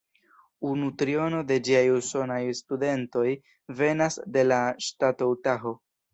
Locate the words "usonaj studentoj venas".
1.97-4.19